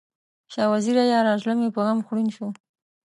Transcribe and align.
شاه 0.53 0.69
وزیره 0.73 1.03
یاره، 1.13 1.33
زړه 1.41 1.53
مې 1.59 1.67
په 1.75 1.79
غم 1.85 1.99
خوړین 2.05 2.29
شو 2.35 2.47